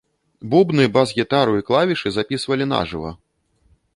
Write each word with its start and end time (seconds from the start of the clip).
Бубны, 0.53 0.85
бас-гітару 0.95 1.53
і 1.59 1.65
клавішы 1.69 2.09
запісвалі 2.17 2.65
на 2.73 2.83
жыва. 2.93 3.11